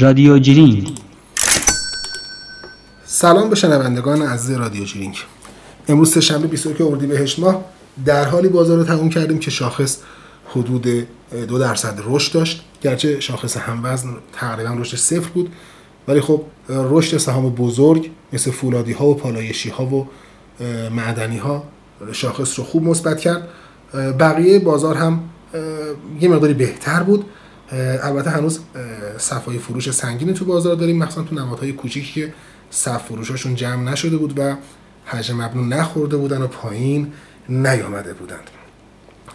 [0.00, 0.98] رادیو جرینگ
[3.04, 5.16] سلام به شنوندگان عزیز رادیو جرینگ
[5.88, 7.64] امروز سهشنبه 21 اردیبهشت ماه.
[8.04, 9.98] در حالی بازار رو تموم کردیم که شاخص
[10.50, 11.06] حدود
[11.48, 12.64] دو درصد رشد داشت.
[12.82, 15.52] گرچه شاخص هموزن تقریبا رشد صفر بود
[16.08, 20.08] ولی خب رشد سهام بزرگ مثل فولادی ها و پالایشی ها و
[20.90, 21.64] معدنی ها
[22.12, 23.48] شاخص رو خوب مثبت کرد.
[23.94, 25.20] بقیه بازار هم
[26.20, 27.24] یه مقداری بهتر بود.
[28.02, 28.60] البته هنوز
[29.18, 32.34] صفای فروش سنگینی تو بازار داریم مخصوصا تو نمادهای کوچیکی که
[32.70, 34.56] صف فروشاشون جمع نشده بود و
[35.04, 37.12] حجم مبنو نخورده بودن و پایین
[37.48, 38.50] نیامده بودند.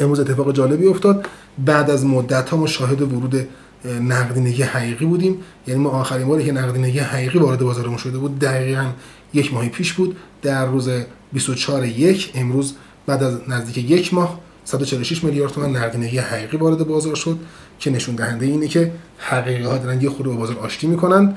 [0.00, 1.26] امروز اتفاق جالبی افتاد.
[1.58, 3.48] بعد از مدت ها ما شاهد ورود
[3.84, 5.36] نقدینگی حقیقی بودیم.
[5.66, 8.90] یعنی ما آخرین باری که نقدینگی حقیقی وارد بازارمون شده بود دقیقا
[9.34, 10.16] یک ماه پیش بود.
[10.42, 10.90] در روز
[11.32, 12.74] 24 یک امروز
[13.06, 17.38] بعد از نزدیک یک ماه 146 میلیارد تومان نقدینگی حقیقی وارد بازار شد
[17.78, 21.36] که نشون دهنده اینه که حقیقی ها دارن یه خورده با بازار آشتی می‌کنن.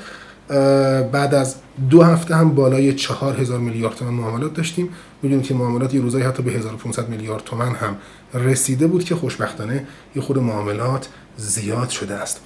[1.12, 1.56] بعد از
[1.90, 4.90] دو هفته هم بالای 4000 میلیارد تومان معاملات داشتیم.
[5.22, 7.98] می‌دونید که معاملات یه روزایی حتی به 1500 میلیارد تومان هم
[8.34, 12.42] رسیده بود که خوشبختانه یه خود معاملات زیاد شده است.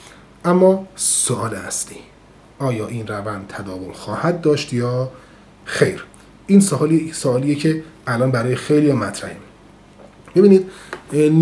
[0.45, 1.97] اما سوال اصلی
[2.59, 5.11] آیا این روند تداوم خواهد داشت یا
[5.65, 6.05] خیر؟
[6.47, 9.44] این سوالی سوالیه که الان برای خیلی مطرحه
[10.35, 10.65] ببینید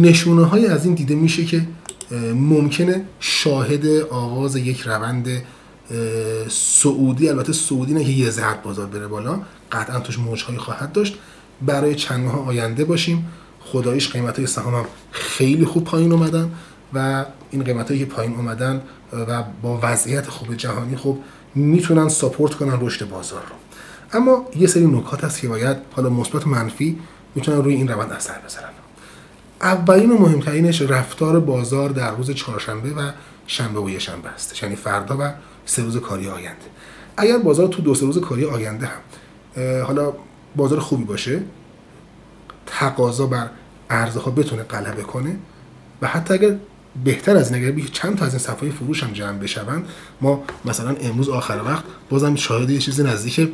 [0.02, 1.68] نشونه های از این دیده میشه که
[2.36, 5.28] ممکنه شاهد آغاز یک روند
[6.50, 9.40] سعودی البته سعودی نه که یه زرد بازار بره بالا
[9.72, 11.18] قطعا توش موجهایی خواهد داشت.
[11.62, 13.26] برای چند ماه آینده باشیم.
[13.60, 16.52] خدایش قیمت های سهام هم خیلی خوب پایین اومدن
[16.94, 18.82] و این قیمت هایی که پایین اومدن
[19.14, 21.24] و با وضعیت خوب جهانی خوب
[21.56, 23.56] می‌تونن ساپورت کنن رشد بازار رو.
[24.20, 27.00] اما یه سری نکات هست که باید حالا مثبت و منفی
[27.36, 28.70] می‌تونن روی این روند اثر بذارن.
[29.64, 33.12] اولین و مهمترینش رفتار بازار در روز چهارشنبه و
[33.48, 35.34] شنبه و یه شنبه هستش یعنی فردا و
[35.66, 36.66] سه روز کاری آینده.
[37.18, 39.02] اگر بازار تو دو سه روز کاری آینده هم
[39.86, 40.14] حالا
[40.56, 41.42] بازار خوبی باشه
[42.66, 43.50] تقاضا بر
[43.90, 45.36] ارزها بتونه غلبه کنه
[46.02, 46.56] و حتی اگر
[47.04, 49.86] بهتر از این اگر چند تا از این صفحه فروش هم جمع بشوند
[50.22, 53.50] ما مثلا امروز آخر وقت بازم شاهد یه چیز نزدیک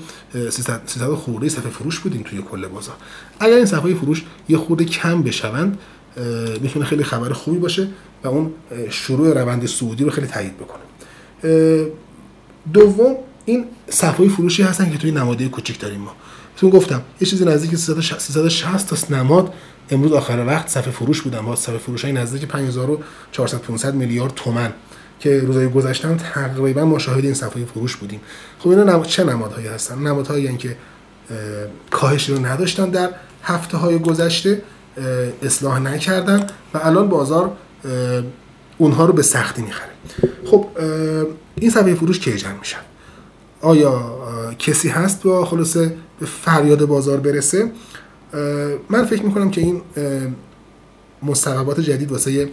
[0.49, 0.81] 300
[1.13, 2.95] خورده صفحه فروش بودیم توی کل بازار.
[3.39, 5.77] اگر این صفحه فروش یه خورده کم بشوند
[6.61, 7.87] می‌تونه خیلی خبر خوبی باشه
[8.23, 8.51] و اون
[8.89, 10.81] شروع روند سعودی رو خیلی تایید بکنه.
[12.73, 13.15] دوم
[13.45, 16.11] این صفحه فروشی هستن که توی نماده کوچیک داریم ما.
[16.57, 19.53] تو گفتم یه چیزی نزدیک 360 تا نماد
[19.91, 21.41] امروز آخر وقت صفحه فروش بودن.
[21.41, 24.73] با صفحه فروش های نزدیک 5400 500 میلیارد تومن
[25.19, 28.19] که روزهای گذشته تقریبا ما شاهد این صفحه فروش بودیم.
[28.59, 30.75] خب اینا نماد چه نمادهایی هستن؟ نمادهایی که
[31.91, 33.09] کاهشی رو نداشتن در
[33.43, 34.61] هفته های گذشته.
[35.43, 37.51] اصلاح نکردن و الان بازار
[38.77, 39.89] اونها رو به سختی می‌خره.
[40.45, 40.67] خب
[41.55, 42.79] این صفحه فروش کی جمع میشن
[43.61, 44.19] آیا
[44.59, 47.71] کسی هست با خلاصه به فریاد بازار برسه؟
[48.89, 49.81] من فکر می‌کنم که این
[51.23, 52.49] مستقبات جدید واسه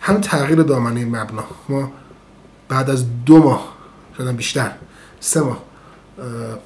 [0.00, 1.44] هم تغییر دامنه مبنا.
[1.68, 1.92] ما
[2.68, 3.76] بعد از دو ماه
[4.18, 4.72] شدن بیشتر
[5.20, 5.62] سه ماه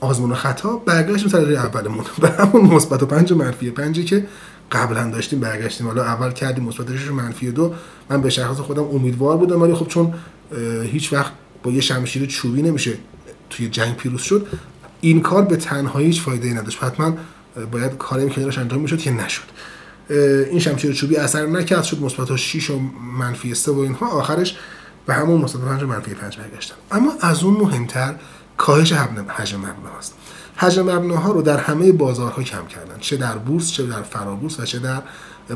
[0.00, 2.04] آزمون و خطا برگشتیم سر اولمون.
[2.22, 4.26] به همون مثبت و پنج و منفی پنجی که
[4.72, 5.86] قبلا داشتیم برگشتیم.
[5.86, 7.75] حالا اول کردیم مثبت و منفی دو.
[8.10, 10.14] من به شخص خودم امیدوار بودم ولی خب چون
[10.82, 11.32] هیچ وقت
[11.62, 12.92] با یه شمشیر چوبی نمیشه
[13.50, 14.47] توی جنگ پیروز شد.
[15.00, 16.84] این کار به تنهایی هیچ فایده ای نداشت.
[16.84, 17.14] حتما
[17.72, 19.42] باید کاری که داشت انجام می‌شد که نشد.
[20.50, 21.82] این شمشیر چوبی اثر نکرد.
[21.82, 22.80] شد مثبت 6 و
[23.19, 24.06] منفی 3 و اینها.
[24.06, 24.56] آخرش
[25.06, 26.75] به همون مثبت 5 و منفی 5 برگشتن.
[26.92, 28.14] اما از اون مهمتر
[28.60, 30.15] کاهش حجم مبنا است
[30.56, 34.65] حجم مبناها رو در همه بازارها کم کردن چه در بورس چه در فرابورس و
[34.65, 35.03] چه در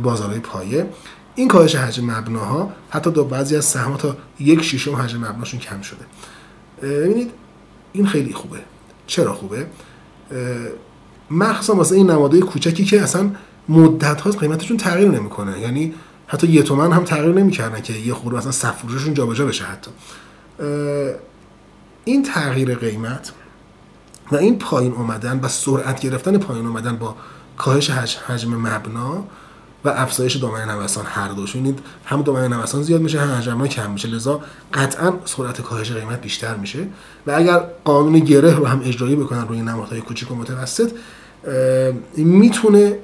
[0.01, 0.89] بازارهای پایه.
[1.35, 5.81] این کاهش حجم مبناها حتی در بعضی از سهم‌ها تا یک شیشم حجم مبناشون کم
[5.81, 6.05] شده.
[6.83, 7.31] ببینید
[7.93, 8.59] این خیلی خوبه.
[9.07, 9.67] چرا خوبه؟
[11.31, 13.31] مخصوصا واسه این نمادهای کوچکی که اصلا
[13.69, 15.61] مدت هاست قیمتشون تغییر نمی‌کنه.
[15.61, 15.95] یعنی
[16.27, 19.91] حتی یه تومن هم تغییر نمی‌کردن که یه خورده مثلا صف فروششون جابجا بشه حتی.
[22.05, 23.33] این تغییر قیمت
[24.33, 27.17] و این پایین اومدن و سرعت گرفتن پایین اومدن با
[27.57, 27.91] کاهش
[28.27, 29.25] حجم مبنا
[29.85, 33.91] و افزایش دامنه نوسان هر دوش ببینید هم دامنه نوسان زیاد میشه هم حجم کم
[33.91, 34.09] میشه.
[34.09, 34.41] لذا
[34.75, 36.87] قطعا سرعت کاهش قیمت بیشتر میشه.
[37.27, 40.93] و اگر قانون گره رو هم اجرایی بکنن روی نمادهای کوچیک و متوسط
[42.17, 42.99] می‌تونه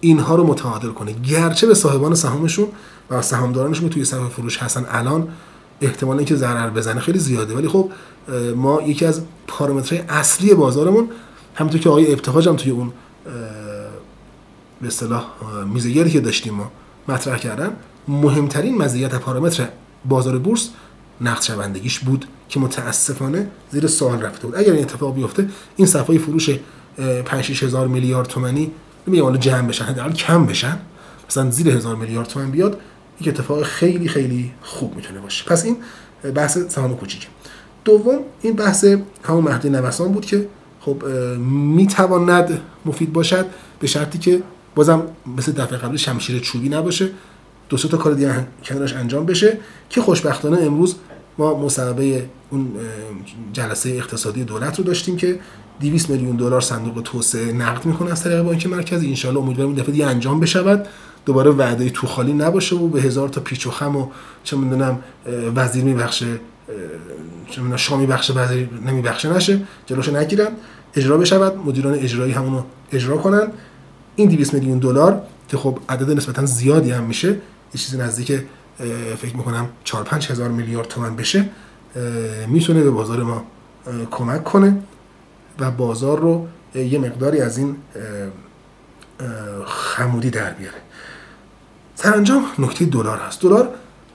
[0.00, 1.12] اینها رو متعادل کنه.
[1.12, 2.68] گرچه به صاحبان سهامشون
[3.10, 5.28] و سهامدارانشون توی صفحه فروش هستن الان
[5.80, 7.54] احتمال اینکه ضرر بزنه خیلی زیاده.
[7.54, 7.90] ولی خب
[8.56, 11.08] ما یکی از پارامترهای اصلی بازارمون
[11.54, 12.92] همونطور که آقای ابتهاج هم توی اون
[14.80, 15.24] به اصطلاح
[15.72, 16.70] میزگری که داشتیم ما
[17.08, 17.70] مطرح کردن
[18.08, 19.68] مهمترین مزیت پارامتر
[20.04, 20.68] بازار بورس
[21.20, 24.56] نقد شوندگیش بود که متاسفانه زیر سوال رفته بود.
[24.56, 26.50] اگر این اتفاق بیفته این صفای فروش
[27.24, 28.70] 5 هزار میلیارد تومانی
[29.06, 30.78] نمیگم حالا جمع بشن حداقل کم بشن
[31.30, 32.80] مثلا زیر هزار میلیارد تومن بیاد
[33.20, 35.44] یک اتفاق خیلی خیلی خوب می‌تونه باشه.
[35.44, 35.76] پس این
[36.34, 37.26] بحث سهام کوچیکه.
[37.84, 38.84] دوم این بحث
[39.24, 40.48] همون مهدی نوسان بود که
[40.80, 41.04] خب
[41.38, 43.46] می‌تواند مفید باشد
[43.80, 44.42] به شرطی که
[44.74, 45.02] بازم
[45.36, 47.10] مثل دفعه قبل شمشیر چوبی نباشه.
[47.68, 49.58] دو تا کار دیگه کنارش انجام بشه
[49.90, 50.96] که خوشبختانه امروز
[51.38, 52.72] ما مصاحبه اون
[53.52, 55.40] جلسه اقتصادی دولت رو داشتیم که
[55.80, 59.16] 200 میلیون دلار صندوق توسعه نقد می‌کنه از طریق بانک مرکزی.
[59.24, 60.86] ان امیدواریم این دفعه دیگه انجام بشود.
[61.28, 64.08] دوباره وعده تو خالی نباشه و به هزار تا پیچ و خم و
[64.44, 64.98] چه می‌دونم
[65.56, 66.26] وزیر میبخشه
[67.50, 70.48] چه می‌دونم شامی بخشه وزیر نمیبخشه نشه جلوشو نگیرن
[70.94, 73.48] اجرا بشود مدیران اجرایی همونو اجرا کنن.
[74.16, 77.40] این 200 میلیون دلار که خب عدد نسبتا زیادی هم میشه یه
[77.74, 78.40] چیزی نزدیک
[79.16, 81.48] فکر می‌کنم 4 5 هزار میلیارد تومن بشه
[82.46, 83.44] می‌تونه به بازار ما
[84.10, 84.76] کمک کنه
[85.58, 87.76] و بازار رو یه مقداری از این
[89.66, 90.76] خمودی در بیاره.
[92.02, 93.40] سرانجام نکته دلار هست.
[93.40, 93.68] دلار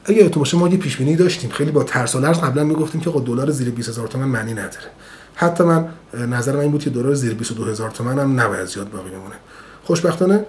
[0.06, 1.50] اگه یادتون باشه ما یه پیش بینی داشتیم.
[1.50, 4.88] خیلی با ترس و لرز قبلا می‌گفتیم که خب دلار زیر 20000 تومان معنی نداره.
[5.36, 9.10] حتی من نظر من این بود که دلار زیر 22000 تومان هم نباید زیاد باقی
[9.10, 9.36] بمونه.
[9.84, 10.46] خوشبختانه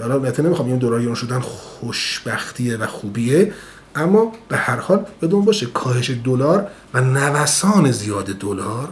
[0.00, 3.52] حالا البته نمی‌خوام این دلار یورو شدن خوشبختیه و خوبیه
[3.96, 8.88] اما به هر حال بدون باشه کاهش دلار و نوسان زیاد دلار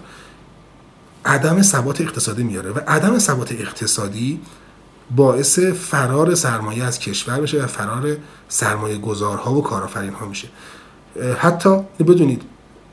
[1.25, 2.70] عدم ثبات اقتصادی میاره.
[2.70, 4.40] و عدم ثبات اقتصادی
[5.17, 8.17] باعث فرار سرمایه از کشور بشه و فرار
[8.49, 10.49] سرمایه گذارها و کارآفرین ها میشه
[11.39, 12.43] حتی بدونید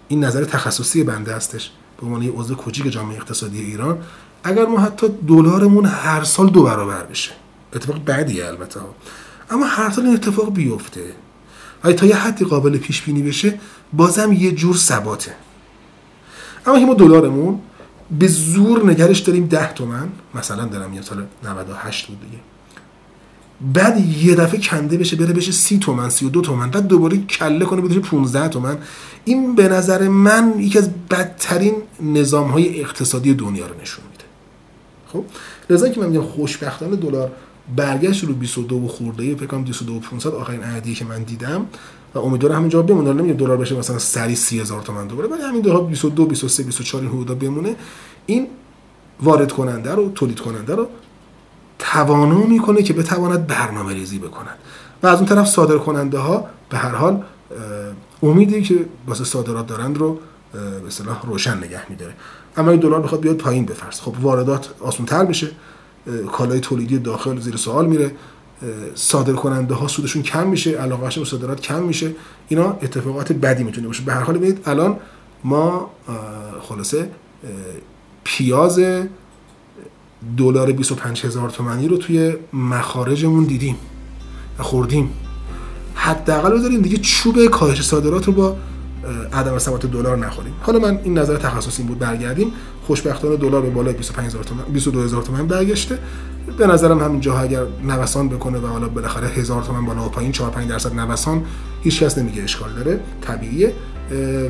[0.08, 3.98] این نظر تخصصی بنده هستش به عنوان یه عضو کوچیک جامعه اقتصادی ایران
[4.44, 7.32] اگر ما حتی دلارمون هر سال دو برابر بشه
[7.74, 8.80] اتفاق بعدیه البته.
[9.50, 11.02] اما هر سال این اتفاق بیفته
[11.84, 13.60] و تا یه حدی قابل پیش بینی بشه
[13.94, 15.36] بازم یه جور ثباته.
[16.66, 17.60] اما ما دلارمون
[18.20, 20.10] به زور نگرش داریم ده تومن.
[20.36, 22.38] مثلا دارم یه سال 98 بود دیگه.
[23.74, 27.18] بعد یه دفعه کنده بشه بره بشه سی تومن سی و دو تومن بعد دوباره
[27.18, 28.78] کله کنه بشه 15 تومن.
[29.26, 34.24] این به نظر من یکی از بدترین نظام های اقتصادی دنیا رو نشون میده.
[35.08, 35.24] خب؟
[35.70, 37.32] لذا که من میگم خوشبختانه دلار
[37.76, 41.66] برگشت رو 22 و خورده فکر کنم 22 و 500 آخرین عددی که من دیدم.
[42.16, 43.14] و امیدوارم همینجا بمونه.
[43.14, 47.12] نمیگم دلار بشه مثلا سری 30000 تومان دوباره ولی همین دلار 22 23 24 این
[47.12, 47.76] حدودا بمونه.
[48.26, 48.48] این
[49.22, 50.88] وارد کننده رو تولید کننده رو
[51.80, 54.58] توانا می‌کنه که بتواند برنامه ریزی بکنند
[55.04, 57.24] و از اون طرف صادر کننده ها به هر حال
[58.24, 60.20] امیدی که واسه صادرات دارند رو
[60.54, 62.14] به اصطلاح روشن نگه میداره.
[62.58, 65.50] اما این دلار بخواد بیاد پایین بفرست خب واردات آسان‌تر میشه.
[66.32, 68.12] کالای تولیدی داخل زیر سوال میره.
[68.96, 72.12] صادر کننده ها سودشون کم میشه علاقهشون به صادرات کم میشه.
[72.48, 74.04] اینا اتفاقات بدی می‌تونه باشه.
[74.04, 74.98] به هر حال ببینید الان
[75.44, 75.90] ما
[76.62, 77.10] خلاصه
[78.24, 78.80] پیاز
[80.38, 83.76] دلار 25 هزار تومانی رو توی مخارجمون دیدیم
[84.60, 85.10] و خوردیم.
[85.96, 88.56] حداقل بذاریم دیگه چوب کاهش صادرات رو با
[89.34, 90.54] عدم ثبات دلار نخوریم.
[90.62, 92.52] حالا من این نظر تخصصی بود برگردیم.
[92.88, 96.00] خوشبختانه دلار به بالای 25000 تومان 22000 تومان برگشته.
[96.58, 100.32] به نظرم همین جاها اگر نوسان بکنه و حالا بالاخره 1000 تومان بالا و پایین
[100.32, 101.44] 4 5 درصد نوسان
[101.82, 103.74] هیچ کس نمیگه اشکال داره طبیعیه.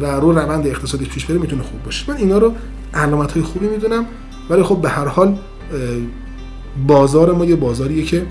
[0.02, 2.12] و رو روند اقتصادی پیش بره می‌تونه خوب باشه.
[2.12, 2.54] من اینا رو
[2.94, 4.06] علامت های خوبی می‌دونم
[4.50, 5.38] ولی خب به هر حال
[6.88, 8.26] بازار ما یه بازاریه که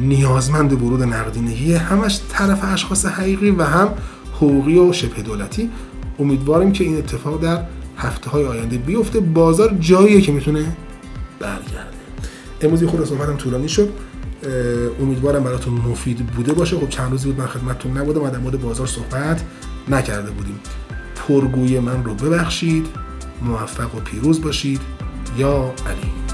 [0.00, 1.74] نیازمند ورود نقدینگی.
[1.74, 3.88] همش طرف اشخاص حقیقی و هم
[4.34, 5.70] حقوقی و شبه دولتی.
[6.18, 7.62] امیدواریم که این اتفاق در
[7.96, 9.20] هفته های آینده بیفته.
[9.20, 10.76] بازار جاییه که می‌تونه
[11.40, 11.75] برگرده.
[12.62, 13.88] امروز خود صحبتم طولانی شد.
[15.00, 16.76] امیدوارم براتون مفید بوده باشه.
[16.76, 19.42] خب چند روزی بود من خدمتتون نبودم و در مورد بازار صحبت
[19.88, 20.60] نکرده بودیم.
[21.16, 22.86] پرگوی من رو ببخشید.
[23.42, 24.80] موفق و پیروز باشید.
[25.38, 26.25] یا علی.